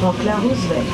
[0.00, 0.86] Franklin Roosevelt.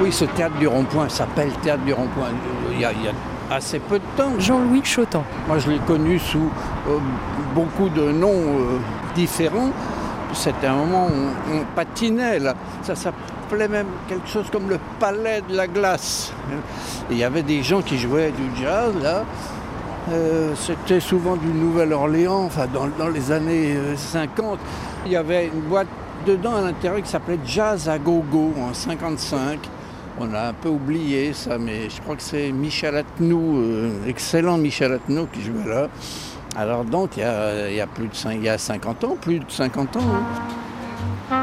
[0.00, 2.28] Oui, ce théâtre du rond-point s'appelle théâtre du rond-point.
[2.72, 3.12] Il y, a, il y a
[3.54, 4.32] assez peu de temps.
[4.38, 5.24] Jean-Louis Chotan.
[5.48, 6.50] Moi, je l'ai connu sous
[6.88, 6.98] euh,
[7.54, 8.78] beaucoup de noms euh,
[9.14, 9.70] différents.
[10.32, 11.10] C'était un moment où
[11.52, 12.54] on, on patinait, là.
[12.82, 16.32] Ça s'appelait même quelque chose comme le palais de la glace.
[17.10, 19.22] Il y avait des gens qui jouaient du jazz, là.
[20.12, 24.58] Euh, C'était souvent du Nouvelle-Orléans, enfin, dans, dans les années euh, 50.
[25.06, 25.86] Il y avait une boîte
[26.26, 29.58] dedans à l'intérieur qui s'appelait Jazz à Gogo en 55.
[30.18, 34.56] On a un peu oublié ça, mais je crois que c'est Michel Atnou, euh, excellent
[34.58, 35.88] Michel Atnou qui jouait là.
[36.56, 37.22] Alors donc, il
[37.74, 40.00] y a, plus de 5, il y a 50 ans, plus de 50 ans.
[40.00, 41.34] hein.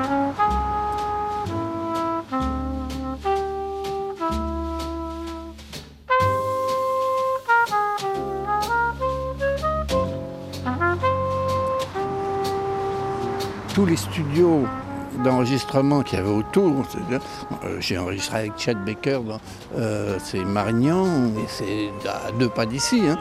[13.73, 14.65] Tous les studios
[15.23, 17.19] d'enregistrement qu'il y avait autour, euh,
[17.79, 19.19] j'ai enregistré avec Chet Baker,
[19.77, 21.05] euh, c'est Marignan,
[21.47, 23.03] c'est à deux pas d'ici.
[23.07, 23.17] hein.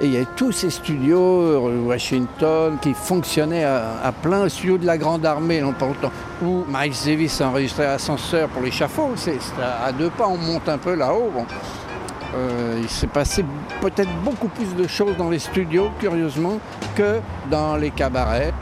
[0.00, 4.78] Et il y avait tous ces studios, euh, Washington, qui fonctionnaient à, plein, le studio
[4.78, 5.92] de la Grande Armée, autant,
[6.42, 10.78] où Miles Davis a enregistré Ascenseur pour l'échafaud, c'est à deux pas, on monte un
[10.78, 11.30] peu là-haut.
[12.80, 13.44] il s'est passé
[13.80, 16.58] peut-être beaucoup plus de choses dans les studios, curieusement,
[16.96, 18.52] que dans les cabarets.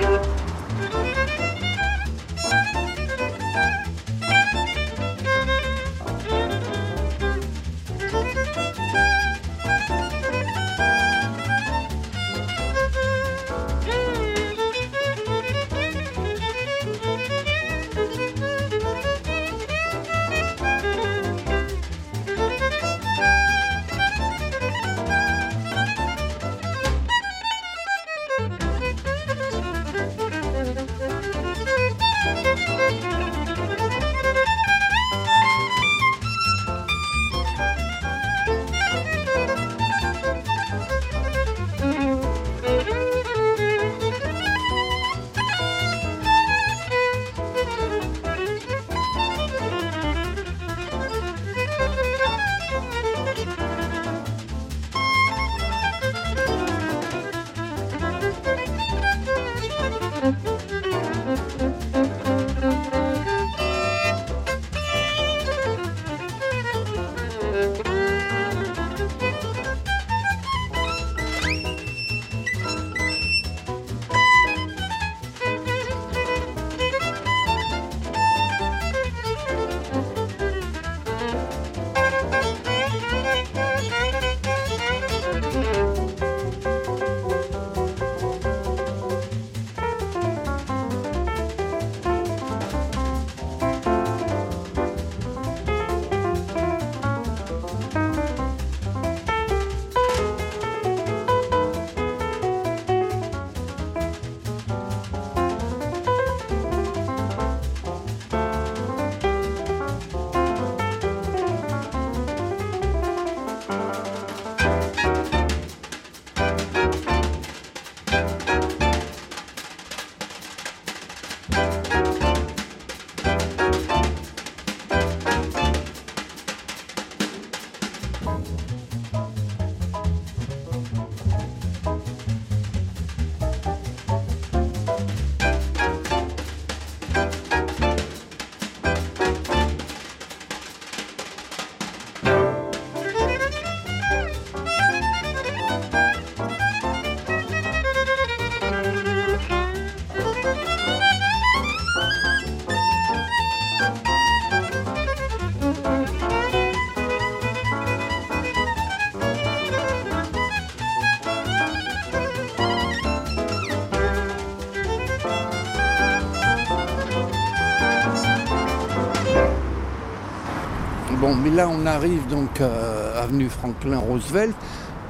[171.55, 174.55] Là, on arrive donc euh, avenue Franklin Roosevelt.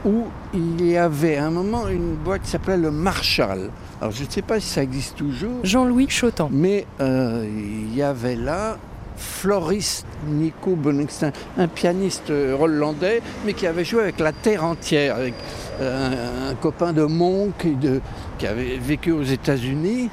[0.06, 3.70] où il y avait à un moment une boîte qui s'appelait le Marshall.
[4.00, 5.60] Alors je ne sais pas si ça existe toujours.
[5.62, 6.48] Jean-Louis Chotan.
[6.50, 8.78] Mais euh, il y avait là
[9.16, 15.34] Floris Nico Bonextin, un pianiste hollandais, mais qui avait joué avec la terre entière, avec
[15.82, 17.66] euh, un, copain de Monk
[18.38, 20.08] qui avait vécu aux États-Unis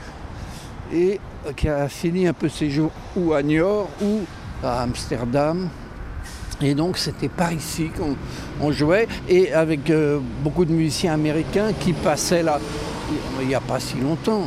[0.94, 1.22] et
[1.56, 4.20] qui a fini un peu ses jours ou à Niort ou
[4.62, 5.70] à Amsterdam.
[6.62, 7.90] Et donc c'était par ici
[8.60, 12.60] qu'on jouait, et avec euh, beaucoup de musiciens américains qui passaient là
[13.42, 14.46] il n'y a pas si longtemps.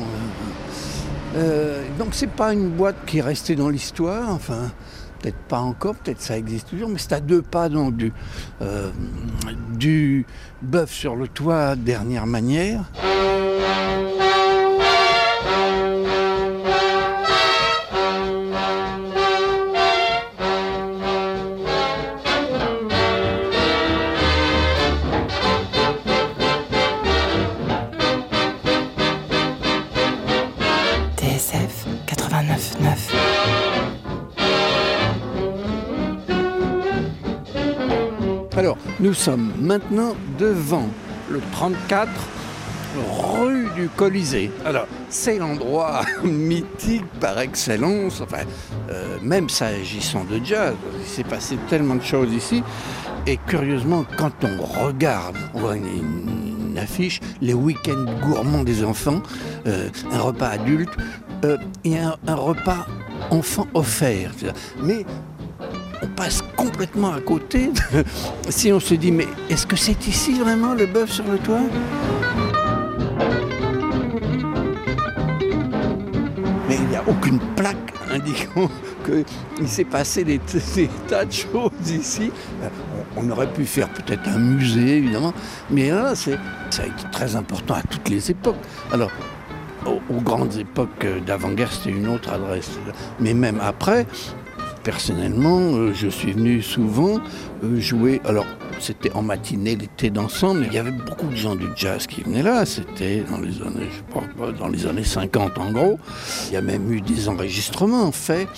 [1.36, 4.72] Euh, donc c'est pas une boîte qui est restée dans l'histoire, enfin
[5.20, 8.12] peut-être pas encore, peut-être ça existe toujours, mais c'est à deux pas du,
[8.62, 8.90] euh,
[9.74, 10.26] du
[10.62, 12.90] bœuf sur le toit dernière manière.
[39.20, 40.88] Sommes maintenant devant
[41.30, 42.08] le 34
[43.38, 44.50] rue du Colisée.
[44.64, 48.44] Alors, c'est l'endroit mythique par excellence, enfin,
[48.88, 52.62] euh, même s'agissant de jazz, il s'est passé tellement de choses ici.
[53.26, 59.20] Et curieusement, quand on regarde, on voit une, affiche, les week-ends gourmands des enfants,
[59.66, 60.96] euh, un repas adulte,
[61.44, 62.86] euh, et un, un repas
[63.30, 64.30] enfant offert.
[64.82, 65.04] Mais
[66.56, 67.70] complètement à côté
[68.48, 71.60] si on se dit mais est-ce que c'est ici vraiment le bœuf sur le toit?
[76.68, 77.76] Mais il n'y a aucune plaque
[78.10, 78.70] indiquant
[79.04, 80.40] qu'il s'est passé des,
[81.08, 82.30] tas de choses ici.
[83.16, 85.32] On, aurait pu faire peut-être un musée évidemment,
[85.70, 88.56] mais là ça a été très important à toutes les époques.
[88.92, 89.10] Alors
[89.86, 92.78] aux, grandes époques d'avant-guerre, c'était une autre adresse.
[93.18, 94.06] Mais même après,
[94.82, 97.20] personnellement, euh, je suis venu souvent
[97.64, 98.20] euh, jouer.
[98.24, 98.46] Alors,
[98.80, 102.22] c'était en matinée, l'été dansant, mais il y avait beaucoup de gens du jazz qui
[102.22, 102.64] venaient là.
[102.64, 105.98] C'était dans les années, je pas, dans les années 50 en gros.
[106.48, 108.48] Il y a même eu des enregistrements faits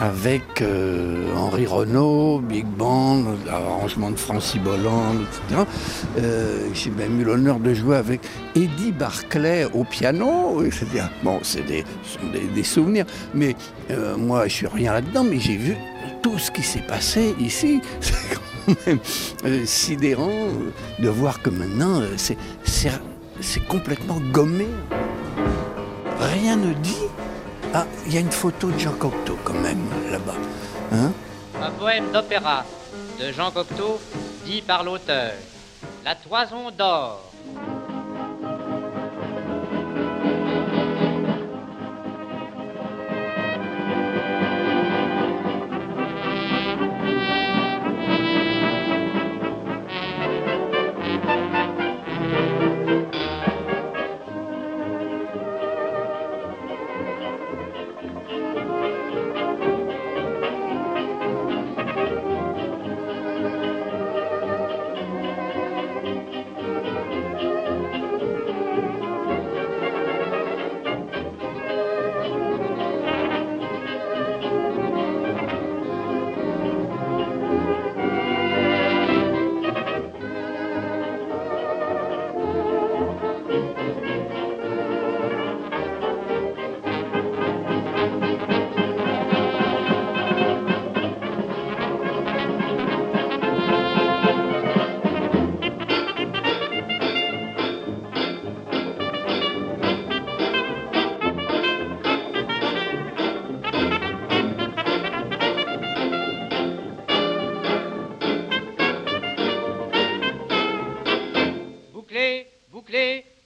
[0.00, 5.62] avec euh, Henri Renault, Big Band, arrangement de Francis Bolland, etc.
[6.74, 8.20] J'ai même eu l'honneur de jouer avec
[8.54, 10.62] Eddie Barclay au piano.
[11.22, 11.84] Bon, c'est des,
[12.54, 13.54] des, souvenirs, mais
[14.16, 15.76] moi je suis rien là-dedans, mais j'ai vu
[16.22, 17.80] tout ce qui s'est passé ici.
[18.00, 18.98] C'est quand même
[19.44, 22.16] euh, sidérant euh, de voir que maintenant euh,
[23.40, 24.66] c'est complètement gommé.
[26.18, 27.06] Rien ne dit.
[27.72, 30.34] Ah, il y a une photo de Jean Cocteau quand même là-bas.
[30.92, 31.12] Hein
[31.62, 32.64] Un poème d'opéra
[33.20, 34.00] de Jean Cocteau
[34.44, 35.32] dit par l'auteur.
[36.04, 37.32] La toison d'or.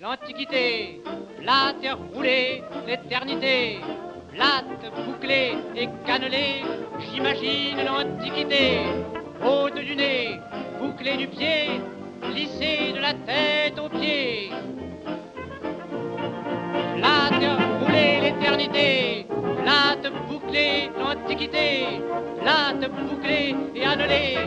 [0.01, 1.03] l'Antiquité.
[1.43, 3.81] La terre roulée, l'éternité.
[4.33, 6.63] Plate, bouclée et cannelée,
[7.01, 8.81] j'imagine l'Antiquité.
[9.45, 10.41] Haute du nez,
[10.81, 11.81] bouclée du pied,
[12.23, 14.51] glissée de la tête aux pieds.
[17.05, 19.27] La terre roulée, l'éternité.
[19.63, 22.01] Plate, bouclée, l'Antiquité.
[22.41, 24.39] Plate, bouclée et annelée.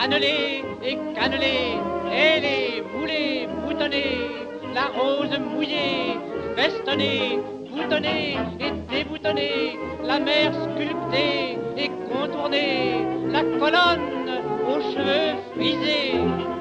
[0.00, 1.78] Annelée et cannelée.
[2.12, 4.41] Elle est moulée, moutonnée
[4.74, 6.18] la rose mouillée,
[6.56, 16.51] festonnée, boutonnée et déboutonnée, la mer sculptée et contournée, la colonne aux cheveux frisés.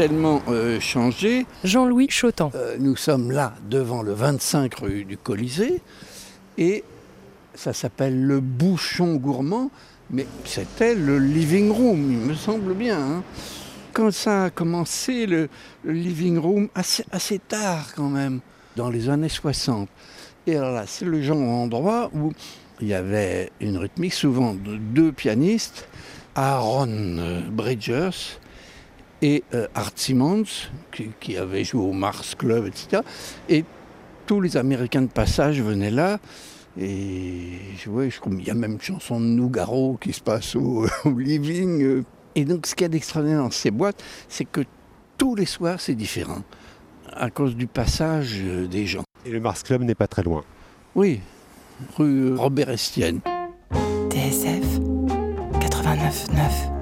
[0.00, 1.44] Tellement euh, changé.
[1.62, 2.50] Jean-Louis Chotan.
[2.54, 5.82] Euh, nous sommes là devant le 25 rue du Colisée
[6.56, 6.84] et
[7.54, 9.70] ça s'appelle le bouchon gourmand,
[10.08, 12.98] mais c'était le living room, il me semble bien.
[12.98, 13.22] hein.
[13.92, 15.50] Quand ça a commencé, le,
[15.84, 18.40] le living room, assez, assez tard quand même,
[18.76, 19.86] dans les années 60.
[20.46, 22.32] Et alors là, c'est le genre d'endroit où
[22.80, 25.86] il y avait une rythmique, souvent de deux pianistes,
[26.34, 27.18] Aaron
[27.50, 28.38] Bridgers
[29.22, 30.44] et euh, Art Simmons,
[30.92, 33.02] qui, qui avait joué au Mars Club, etc.
[33.48, 33.64] Et
[34.26, 36.18] tous les Américains de passage venaient là.
[36.80, 40.20] Et je vois, je crois, il y a même une chanson de Nougaro qui se
[40.20, 41.82] passe au, au living.
[41.82, 42.04] euh.
[42.36, 44.60] Et donc, ce qu'il y a d'extraordinaire dans ces boîtes, c'est que
[45.18, 46.42] tous les soirs, c'est différent,
[47.12, 49.02] à cause du passage euh, des gens.
[49.26, 50.44] Et le Mars Club n'est pas très loin.
[50.94, 51.20] Oui,
[51.98, 53.20] rue Robert Estienne.
[54.10, 54.78] TSF
[55.58, 56.79] 89.9.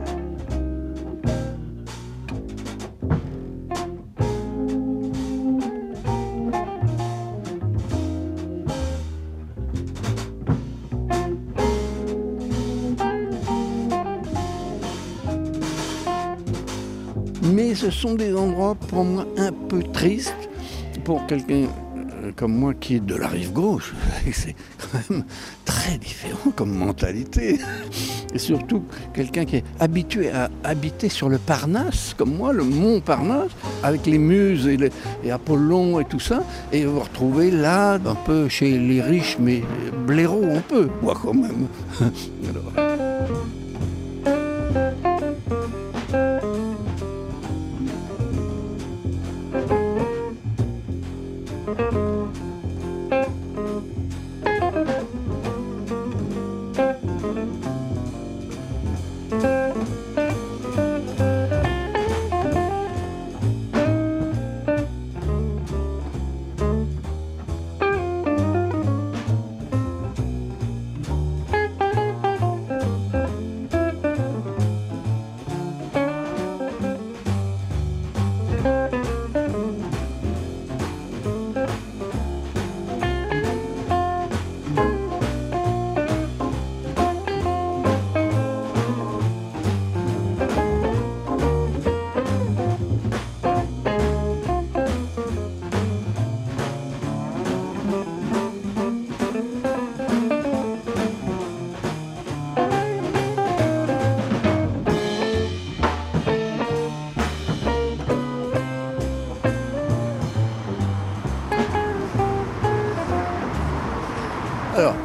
[17.52, 20.34] Mais ce sont des endroits pour moi un peu tristes
[21.04, 21.66] pour quelqu'un
[22.22, 23.94] euh, comme moi qui est de la rive gauche.
[24.32, 25.24] C'est quand même
[25.64, 27.58] très différent comme mentalité.
[28.34, 33.00] Et surtout quelqu'un qui est habitué à habiter sur le Parnasse, comme moi, le mont
[33.00, 33.52] Parnasse,
[33.82, 34.78] avec les muses et,
[35.24, 39.62] et Apollon et tout ça, et vous retrouvez là, un peu chez les riches, mais
[40.06, 41.68] blaireaux un peu, moi quand même.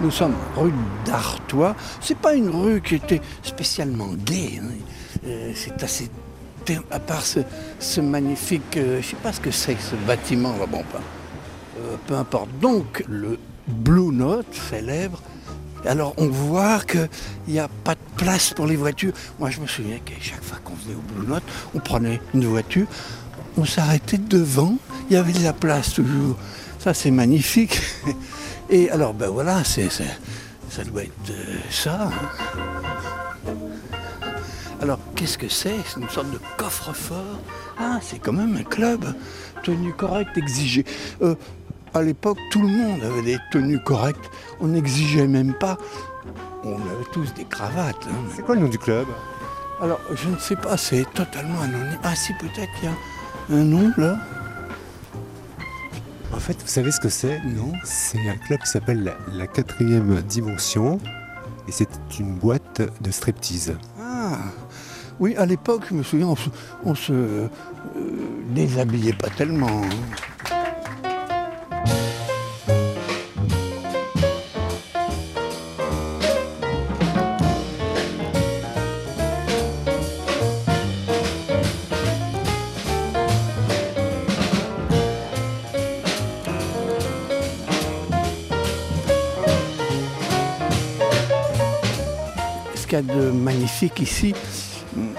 [0.03, 0.73] nous sommes rue
[1.05, 1.75] d'Artois.
[2.01, 4.59] C'est pas une rue qui était spécialement gaie.
[4.61, 4.67] hein.
[5.25, 6.09] Euh, c'est assez.
[6.91, 8.77] À part ce, magnifique.
[8.77, 11.01] euh, je sais pas ce que c'est que ce bâtiment là, bon, pas.
[11.79, 12.49] euh, peu importe.
[12.61, 15.21] Donc, le Blue Note célèbre.
[15.85, 17.09] Alors, on voit qu'il
[17.49, 19.11] n'y a pas de place pour les voitures.
[19.39, 21.43] Moi, je me souviens qu'à chaque fois qu'on venait au Blue Note,
[21.75, 22.87] on prenait une voiture,
[23.57, 24.77] on s'arrêtait devant,
[25.09, 26.37] il y avait de la place toujours.
[26.79, 27.81] Ça, c'est magnifique.
[28.69, 32.07] Et alors, ben voilà, c'est, ça doit être euh, ça.
[32.07, 33.51] hein.
[34.81, 35.75] Alors, qu'est-ce que c'est?
[35.85, 37.39] C'est une sorte de coffre-fort.
[37.79, 39.05] Ah, c'est quand même un club.
[39.63, 40.85] Tenue correcte exigée.
[41.21, 41.35] Euh,
[41.93, 44.29] à l'époque, tout le monde avait des tenues correctes.
[44.59, 45.77] On n'exigeait même pas.
[46.63, 48.07] On avait tous des cravates.
[48.09, 48.15] hein.
[48.35, 49.05] C'est quoi le nom du club?
[49.81, 51.99] Alors, je ne sais pas, c'est totalement anonyme.
[52.03, 54.17] Ah si, peut-être il y a un nom là
[56.33, 57.39] En fait, vous savez ce que c'est?
[57.43, 57.71] Non.
[57.83, 60.99] C'est un club qui s'appelle la, la quatrième dimension.
[61.67, 61.87] Et c'est
[62.19, 63.77] une boîte de striptease.
[64.01, 64.37] Ah
[65.19, 66.49] Oui, à l'époque, je me souviens, on se,
[66.83, 67.47] on se euh,
[68.49, 69.67] déshabillait pas tellement.
[69.83, 69.89] hein.
[93.83, 94.33] Magnifique ici,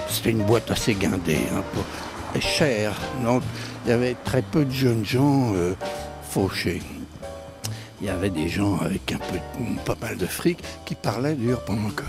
[0.08, 1.40] c'était une boîte assez guindée,
[1.74, 2.94] peu chère.
[3.22, 3.42] Donc,
[3.84, 5.74] il y avait très peu de jeunes gens euh,
[6.30, 6.82] fauchés.
[8.00, 9.38] il y avait des gens avec un peu,
[9.84, 12.04] pas mal de fric qui parlaient dur pendant que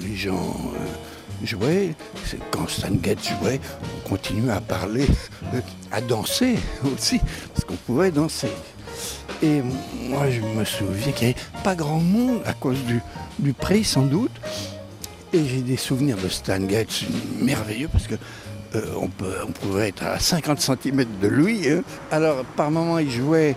[0.00, 1.94] les gens euh, jouaient.
[2.50, 5.06] Quand Stan Getz jouait, on continuait à parler,
[5.92, 6.56] à danser
[6.94, 7.20] aussi,
[7.52, 8.50] parce qu'on pouvait danser.
[9.42, 9.60] Et
[10.08, 12.78] moi, je me souviens qu'il n'y avait pas grand monde à cause
[13.38, 14.30] du prix, sans doute.
[15.34, 17.04] Et j'ai des souvenirs de Stan Getz
[17.40, 18.16] merveilleux parce que
[18.74, 21.68] euh, on, peut, on pouvait être à 50 cm de lui.
[21.70, 21.82] hein.
[22.10, 23.56] Alors, par moments, il jouait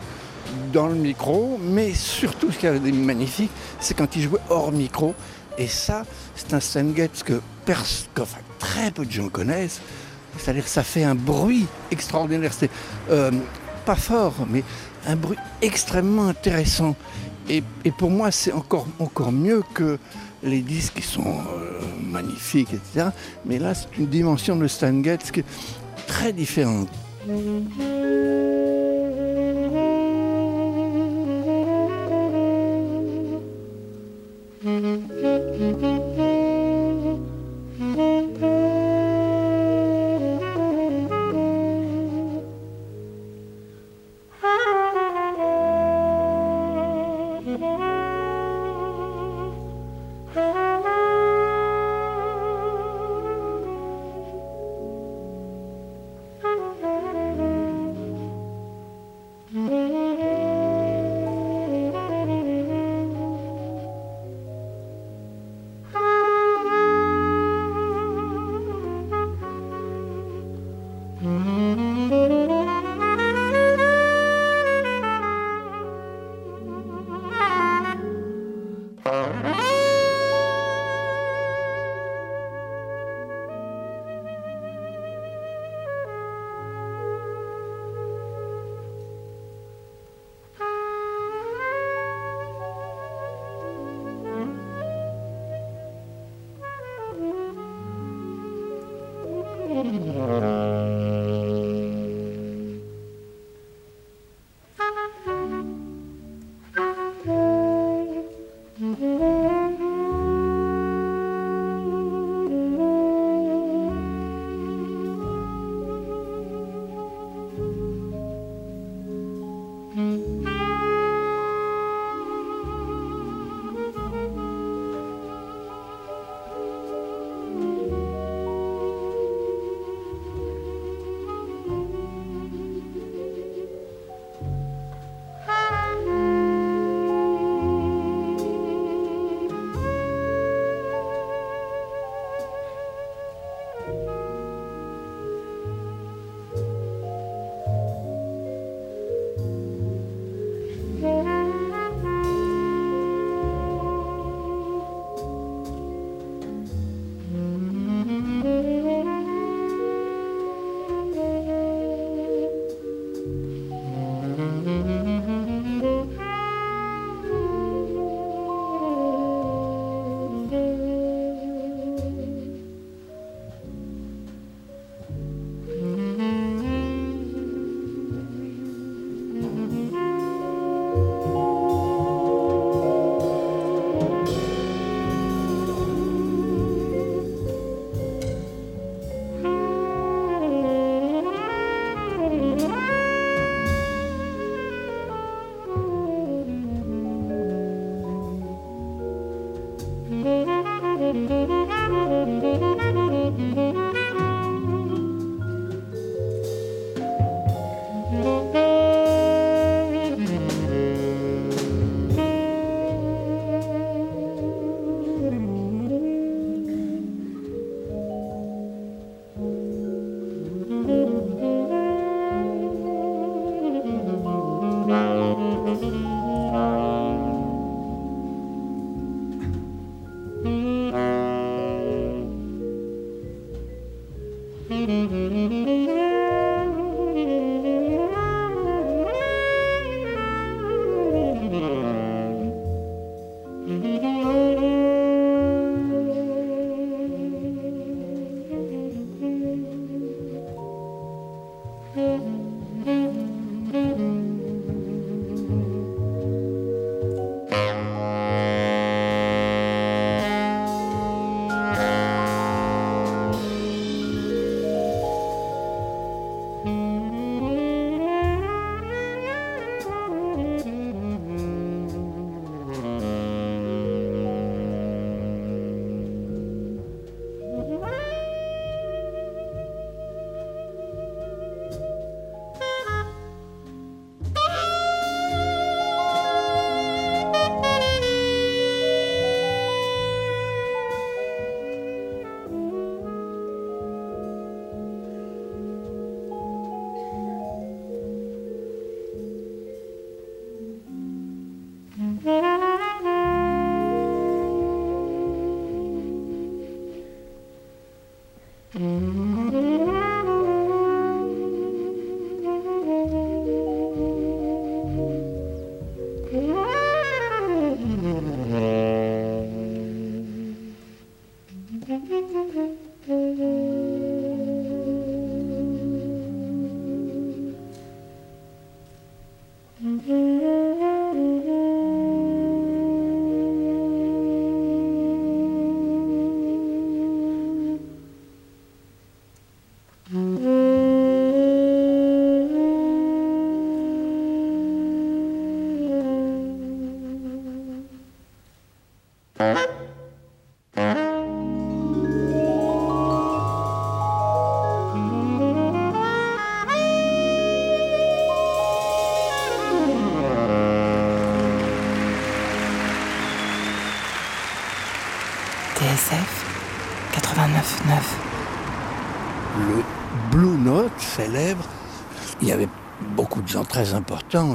[0.71, 4.71] dans le micro, mais surtout, ce qui avait de magnifique, c'est quand il jouait hors
[4.71, 5.15] micro.
[5.57, 6.03] Et ça,
[6.35, 7.41] c'est un Stan Getz que,
[8.59, 9.81] très peu de gens connaissent.
[10.37, 12.51] C'est-à-dire que ça fait un bruit extraordinaire.
[12.57, 12.69] C'est
[13.09, 13.31] euh,
[13.85, 14.63] pas fort, mais
[15.07, 16.95] un bruit extrêmement intéressant.
[17.49, 17.63] Et,
[17.97, 19.97] pour moi, c'est encore, encore mieux que
[20.43, 23.09] les disques qui sont euh, magnifiques, etc.
[23.45, 25.45] Mais là, c'est une dimension de Stan Getz qui est
[26.07, 26.89] très différente.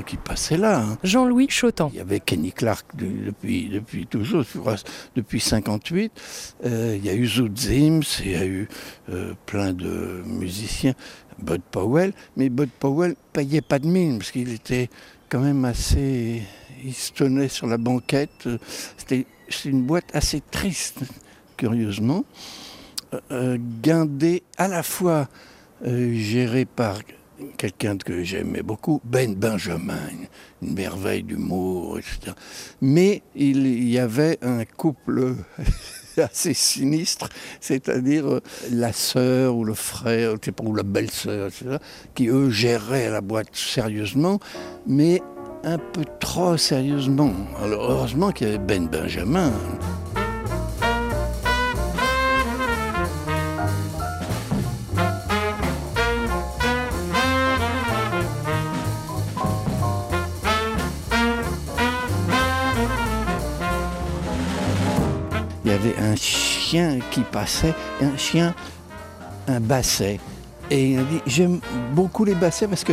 [0.06, 0.80] Qui passaient là.
[0.80, 0.98] hein.
[1.02, 1.90] Jean-Louis Chotan.
[1.92, 4.44] Il y avait Kenny Clark de- depuis, depuis toujours,
[5.16, 6.12] depuis 58.
[6.66, 8.68] Euh, il y a eu Zoot Zims, il y a eu
[9.10, 10.94] euh, plein de musiciens.
[11.38, 14.90] Bud Powell, mais Bud Powell payait pas de mine parce qu'il était
[15.30, 16.42] quand même assez.
[16.84, 18.48] Il se tenait sur la banquette.
[18.98, 19.24] C'était
[19.64, 20.98] une boîte assez triste,
[21.56, 22.24] curieusement.
[23.14, 25.28] Euh, euh, guindée à la fois
[25.86, 26.98] euh, gérée par
[27.56, 29.98] quelqu'un que j'aimais beaucoup, Ben Benjamin,
[30.62, 32.32] une merveille d'humour, etc.
[32.80, 35.34] Mais il y avait un couple
[36.16, 37.28] assez sinistre,
[37.60, 41.76] c'est-à-dire euh, la sœur ou le frère, ou la belle-sœur, etc.,
[42.14, 44.38] qui eux géraient la boîte sérieusement,
[44.86, 45.22] mais
[45.64, 47.32] un peu trop sérieusement.
[47.62, 49.52] Alors heureusement qu'il y avait Ben Benjamin.
[65.70, 68.54] Il y avait un chien qui passait, un chien,
[69.46, 70.18] un basset.
[70.68, 71.60] Et il a dit, j'aime
[71.92, 72.92] beaucoup les bassets parce que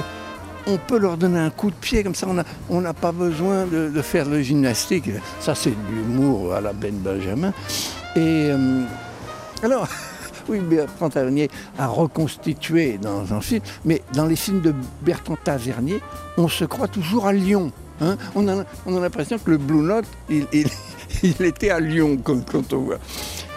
[0.67, 3.11] on peut leur donner un coup de pied comme ça, on n'a on n'a pas
[3.11, 5.09] besoin de, de faire le gymnastique.
[5.39, 7.49] Ça, c'est de l'humour à la Ben Benjamin.
[8.15, 8.83] Et euh,
[9.63, 9.87] alors,
[10.49, 15.99] oui, Bertrand Tavernier a reconstitué dans un film, mais dans les films de Bertrand Tavernier,
[16.37, 17.71] on se croit toujours à Lyon.
[18.01, 18.17] hein.
[18.35, 20.67] on, a, on a l'impression que le Blue Note, il, il-
[21.23, 22.99] il était à Lyon quand, on voit.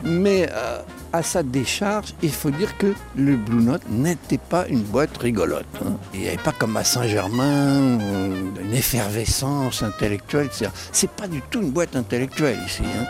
[0.02, 0.80] Mais euh,
[1.12, 5.66] à sa décharge, il faut dire que le Blue Note n'était pas une boîte rigolote.
[5.84, 5.92] hein.
[6.14, 10.70] Il n'y avait pas comme à Saint-Germain euh, une effervescence intellectuelle, etc.
[10.92, 12.82] C'est pas du tout une boîte intellectuelle ici.
[12.84, 13.04] hein.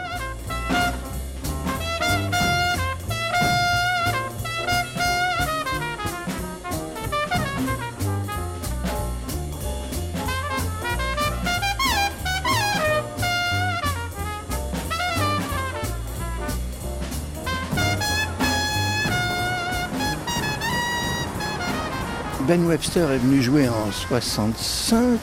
[22.51, 25.21] Ben Webster est venu jouer en 65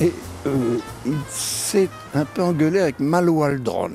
[0.00, 0.12] et
[0.48, 3.92] euh, il s'est un peu engueulé avec Mal Waldron.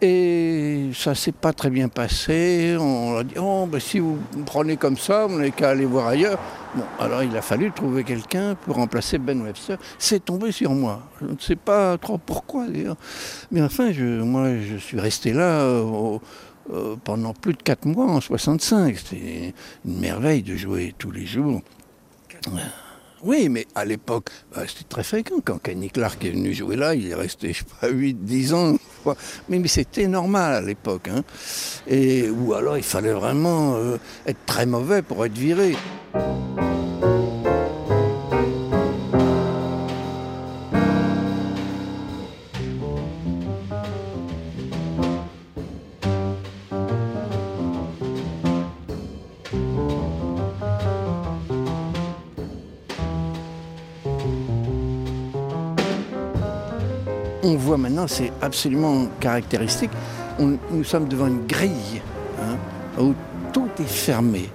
[0.00, 2.78] Et ça s'est pas très bien passé.
[2.80, 5.84] On a dit oh, ben, si vous me prenez comme ça, vous n'avez qu'à aller
[5.84, 6.38] voir ailleurs.
[6.74, 9.76] Bon, alors il a fallu trouver quelqu'un pour remplacer Ben Webster.
[9.98, 11.02] C'est tombé sur moi.
[11.20, 12.96] Je ne sais pas trop pourquoi d'ailleurs.
[13.52, 15.68] Mais enfin, moi, je suis resté là
[16.72, 18.96] euh, pendant plus de quatre mois en 65.
[18.96, 21.60] C'était une merveille de jouer tous les jours.
[22.48, 22.50] Euh,
[23.22, 25.36] Oui, mais à l'époque, bah, c'était très fréquent.
[25.44, 28.54] Quand Kenny Clark est venu jouer là, il est resté, je sais pas, 8, 10
[28.54, 28.76] ans.
[29.48, 31.08] Mais, mais c'était normal à l'époque.
[31.08, 31.22] hein.
[32.38, 33.96] Ou alors, il fallait vraiment euh,
[34.26, 35.76] être très mauvais pour être viré.
[58.06, 59.90] C'est absolument caractéristique,
[60.38, 62.02] nous sommes devant une grille
[62.40, 62.56] hein,
[63.00, 63.14] où
[63.52, 64.48] tout est fermé.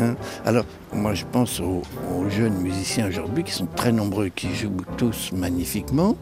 [0.00, 0.14] hein.
[0.44, 1.82] Alors, moi je pense aux,
[2.28, 6.16] jeunes musiciens aujourd'hui qui sont très nombreux, qui jouent tous magnifiquement,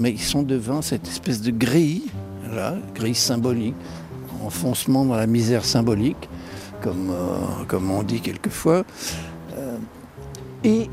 [0.00, 2.04] mais ils sont devant cette espèce de grille,
[2.94, 3.74] grille symbolique,
[4.44, 6.28] enfoncement dans la misère symbolique,
[6.80, 8.84] comme, euh, comme on dit quelquefois.
[9.58, 9.76] Euh,
[10.64, 10.88] et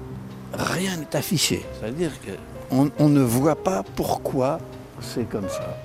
[0.53, 1.63] rien n'est affiché.
[1.79, 2.12] C'est-à-dire
[2.69, 4.59] qu'on on ne voit pas pourquoi
[5.03, 5.77] c'est comme ça.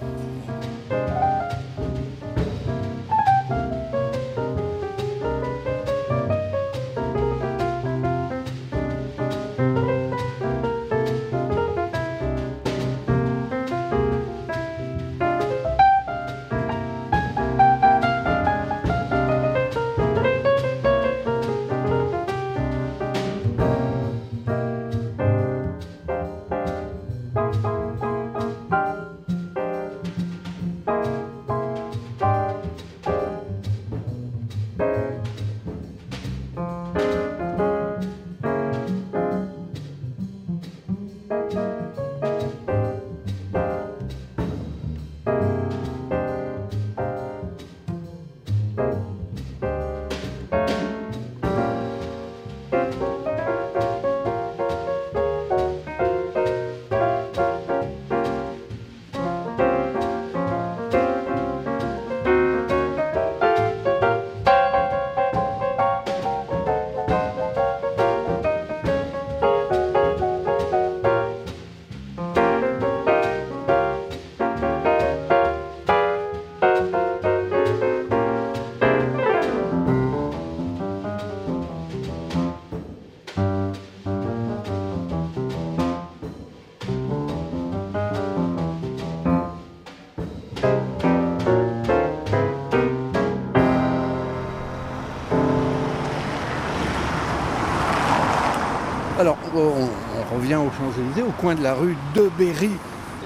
[100.79, 102.71] Champs-Élysées, au coin de la rue de Berry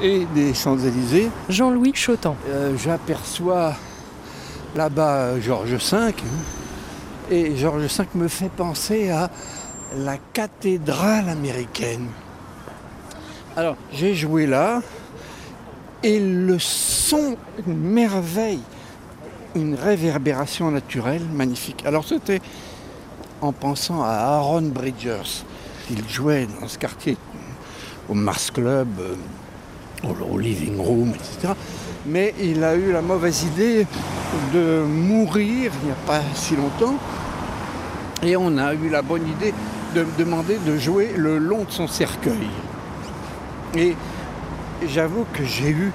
[0.03, 1.31] et des Champs-Élysées.
[1.51, 2.35] Jean-Louis Chotan.
[2.49, 3.75] Euh, J'aperçois
[4.75, 6.15] là-bas Georges V.
[7.31, 9.31] Et Georges V me fait penser à
[9.97, 12.09] la cathédrale américaine.
[13.55, 14.81] Alors, j'ai joué là
[16.03, 17.37] et le son,
[17.67, 18.63] une merveille,
[19.55, 21.85] une réverbération naturelle magnifique.
[21.85, 22.41] Alors, c'était
[23.43, 25.45] en pensant à Aaron Bridgers.
[25.91, 27.19] Il jouait dans ce quartier
[28.13, 31.55] au Mars Club, euh, au, Living Room, etc.
[32.05, 33.87] Mais il a eu la mauvaise idée
[34.53, 36.97] de mourir il n'y a pas si longtemps.
[38.23, 39.55] Et on a eu la bonne idée
[39.95, 42.51] de me demander de jouer le long de son cercueil.
[43.75, 43.97] Et
[44.87, 45.91] j'avoue que j'ai eu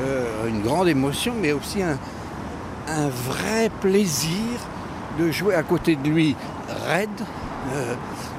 [0.00, 1.98] euh, une grande émotion, mais aussi un,
[2.88, 4.58] un vrai plaisir
[5.20, 6.34] de jouer à côté de lui
[6.86, 7.08] raide
[7.72, 7.94] euh,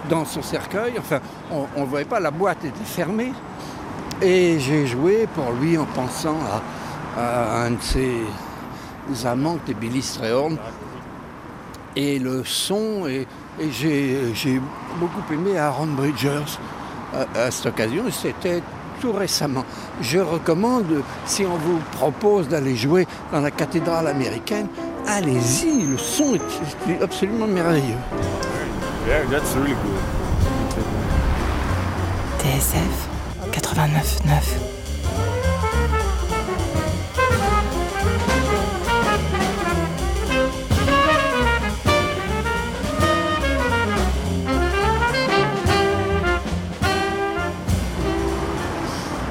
[0.10, 0.94] dans son cercueil.
[0.98, 1.20] Enfin,
[1.52, 3.34] on ne voyait pas, la boîte était fermée.
[4.22, 6.38] Et j'ai joué pour lui en pensant
[7.18, 10.58] à, un de ses amants, qui était Billy Strayhorn.
[11.96, 13.28] Et le son, et,
[13.72, 14.62] j'ai
[15.00, 16.58] beaucoup aimé Aaron Bridgers
[17.14, 18.04] à, à cette occasion.
[18.12, 18.62] C'était
[19.00, 19.64] tout récemment.
[20.02, 24.68] Je recommande, si on vous propose d'aller jouer dans la cathédrale américaine,
[25.08, 27.98] allez-y, le son est absolument merveilleux.
[29.08, 30.04] Yeah, that's really good.
[32.40, 33.08] TSF
[33.52, 34.70] 89.9.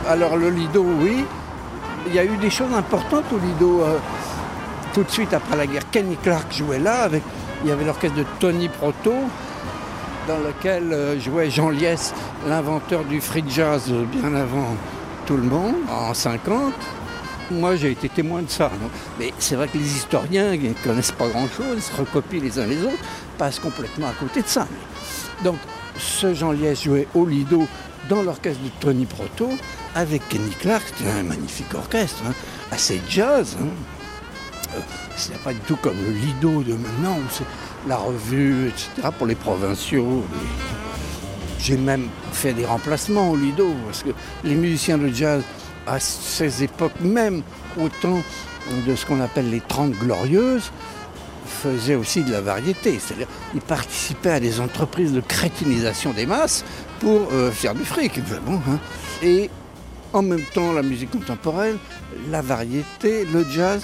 [0.09, 1.25] Alors le Lido, oui.
[2.07, 3.83] Il y a eu des choses importantes au Lido.
[3.83, 3.99] euh,
[4.95, 7.03] tout de suite après la guerre, Kenny Clark jouait là.
[7.03, 7.23] Avec,
[7.63, 9.13] il y avait l'orchestre de Tony Proto,
[10.29, 12.13] dans lequel euh, jouait Jean Liès,
[12.47, 14.77] l'inventeur du free jazz bien avant
[15.27, 16.73] tout le monde, en 50.
[17.51, 18.71] Moi, j'ai été témoin de ça.
[19.19, 22.83] Mais c'est vrai que les historiens ne connaissent pas grand-chose, se recopient les uns les
[22.83, 23.03] autres,
[23.39, 24.67] passent complètement à côté de ça.
[25.43, 25.57] Donc,
[25.99, 27.67] ce Jean Liès jouait au Lido
[28.11, 29.49] dans l'orchestre de Tony Proto
[29.95, 30.83] avec Kenny Clark.
[30.95, 32.33] C'était un magnifique orchestre, hein,
[32.71, 33.57] assez jazz.
[33.61, 33.67] hein.
[34.77, 34.81] Euh,
[35.17, 37.45] Ce n'est pas du tout comme le Lido de maintenant, c'est
[37.87, 39.09] la revue, etc.
[39.17, 40.25] pour les provinciaux.
[41.59, 44.11] J'ai même fait des remplacements au Lido, parce que
[44.45, 45.43] les musiciens de jazz,
[45.87, 47.43] à ces époques, même
[47.79, 48.23] au temps
[48.87, 50.71] de ce qu'on appelle les Trente Glorieuses,
[51.47, 52.99] faisaient aussi de la variété.
[53.01, 56.65] C'est-à-dire, ils participaient à des entreprises de crétinisation des masses
[57.01, 58.61] pour euh, faire du fric, évidemment.
[58.69, 58.79] hein.
[59.23, 59.51] Et
[60.13, 61.79] en même temps, la musique contemporaine,
[62.31, 63.83] la variété, le jazz,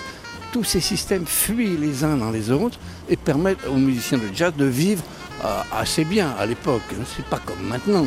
[0.55, 4.53] tous ces systèmes fuient les uns dans les autres et permettent aux musiciens de jazz
[4.57, 5.03] de vivre
[5.45, 6.81] euh, assez bien à l'époque.
[6.93, 7.03] hein.
[7.17, 8.07] C'est pas comme maintenant.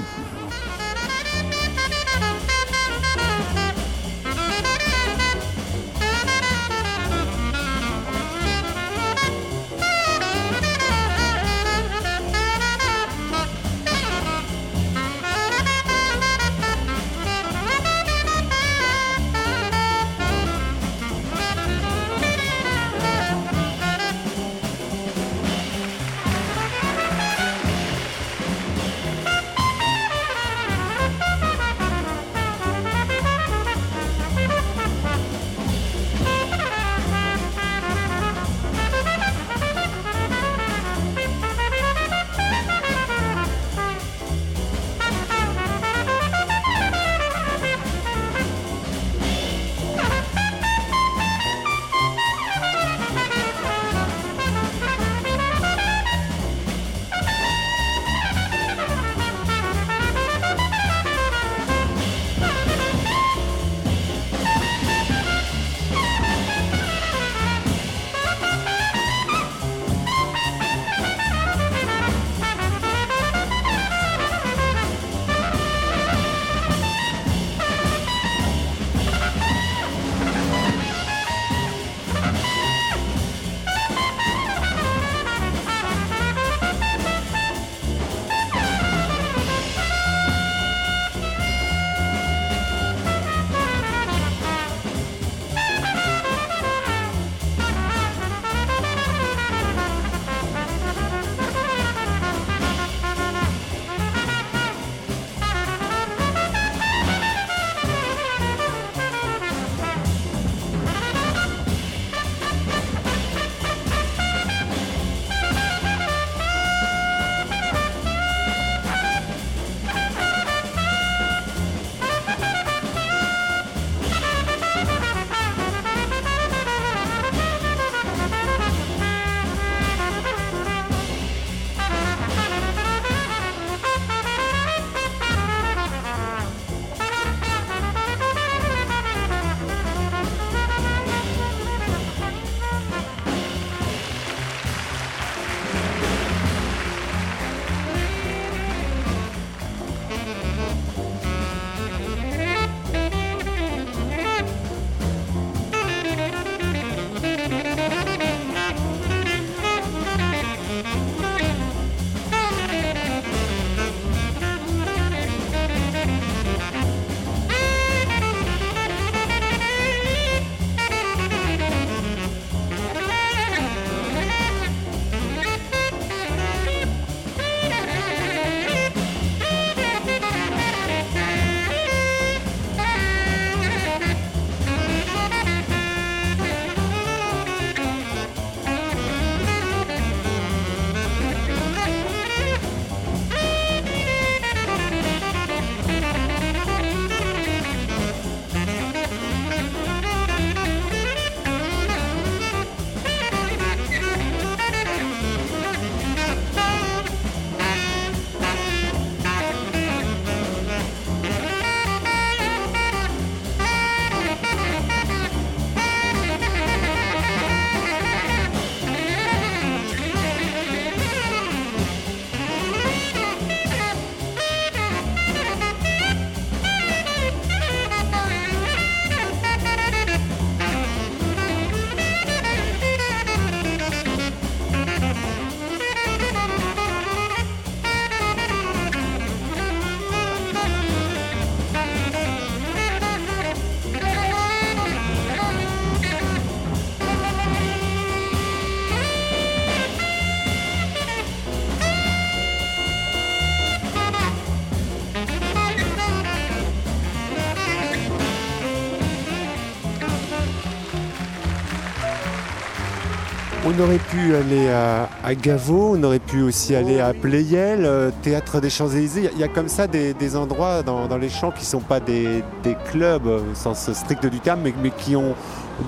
[263.77, 268.09] On aurait pu aller à, à Gaveau, on aurait pu aussi aller à Pleyel, euh,
[268.23, 269.19] Théâtre des Champs-Élysées.
[269.21, 271.51] Il y a- Il y, a comme ça des, des endroits dans, dans les champs
[271.51, 274.89] qui ne sont pas des, des clubs euh, au sens strict du terme, mais, mais
[274.89, 275.35] qui ont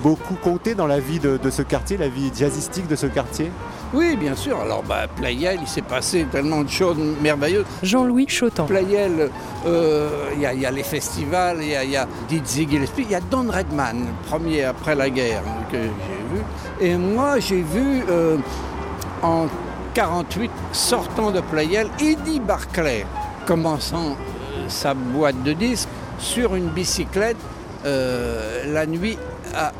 [0.04, 3.50] beaucoup compté dans la vie de, de ce quartier, la vie jazzistique de ce quartier.
[3.92, 4.60] Oui, bien sûr.
[4.60, 7.64] Alors, bah, Playel, il s'est passé tellement de choses merveilleuses.
[7.82, 8.66] Jean-Louis Chotan.
[8.66, 9.30] Playel,
[9.66, 12.68] euh, il y, a- il y a les festivals, il y a, y a Dizzy
[12.70, 16.19] Gillespie, il y a Don Redman, premier après la guerre, que j'ai
[16.80, 18.36] Et moi, j'ai vu euh,
[19.22, 19.46] en
[19.94, 23.04] 48, sortant de Playel, Eddie Barclay,
[23.46, 27.36] commençant euh, sa boîte de disques sur une bicyclette
[27.86, 29.16] euh, la nuit,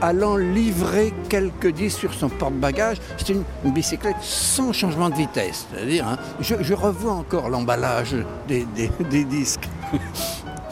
[0.00, 2.96] allant livrer quelques disques sur son porte-bagages.
[3.18, 3.34] C'était
[3.64, 5.66] une, bicyclette sans changement de vitesse.
[5.72, 8.16] C'est-à-dire, hein, je, revois encore l'emballage
[8.48, 8.66] des,
[9.10, 9.68] des- disques.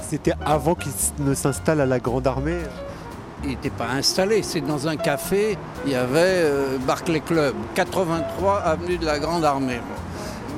[0.09, 2.61] C'était avant qu'il ne s'installe à la Grande Armée.
[3.45, 8.62] Il n'était pas installé, c'est dans un café, il y avait euh, Barclay Club, 83
[8.62, 9.80] avenue de la Grande Armée.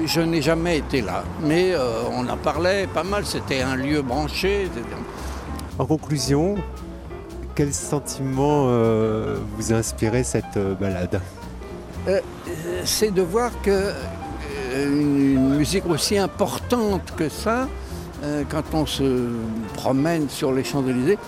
[0.06, 4.00] Je n'ai jamais été là, mais euh, on en parlait pas mal, c'était un lieu
[4.00, 4.70] branché.
[5.78, 6.54] En conclusion,
[7.54, 11.20] quel sentiment euh, vous a inspiré cette balade?
[12.84, 13.92] C'est de voir que
[14.74, 17.68] une, musique aussi importante que ça,
[18.48, 19.28] quand on se
[19.74, 21.18] promène sur les Champs-Élysées,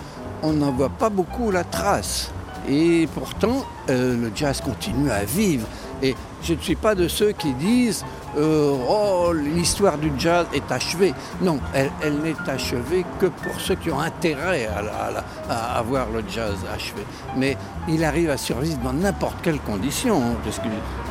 [0.43, 2.31] on n'en voit pas beaucoup la trace.
[2.69, 5.67] Et pourtant, euh, le jazz continue à vivre.
[6.01, 8.03] Et je ne suis pas de ceux qui disent
[8.37, 11.13] euh, Oh, l'histoire du jazz est achevée.
[11.41, 11.91] Non, elle,
[12.23, 15.23] n'est achevée que pour ceux qui ont intérêt à, à
[15.53, 17.03] à- à voir le jazz achevé.
[17.37, 20.59] Mais il arrive à survivre dans n'importe quelle condition, hein, parce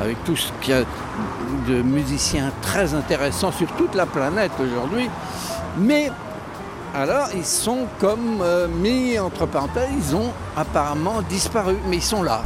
[0.01, 0.83] avec tout ce qu'il y a
[1.67, 5.09] de musiciens très intéressants sur toute la planète aujourd'hui.
[5.77, 6.11] Mais
[6.95, 12.21] alors, ils sont comme euh, mis entre parenthèses, ils ont apparemment disparu, mais ils sont
[12.21, 12.43] là.